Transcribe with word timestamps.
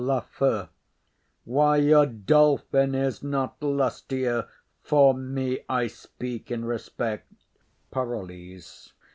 LAFEW. 0.03 0.67
Why, 1.45 1.77
your 1.77 2.07
dolphin 2.07 2.95
is 2.95 3.21
not 3.21 3.61
lustier; 3.61 4.47
fore 4.81 5.13
me, 5.13 5.59
I 5.69 5.85
speak 5.85 6.49
in 6.49 6.65
respect— 6.65 7.31
PAROLLES. 7.91 8.93